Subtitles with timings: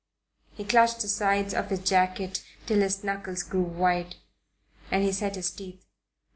[0.53, 4.15] He clutched the sides of his jacket till his knuckles grew white,
[4.89, 5.85] and he set his teeth.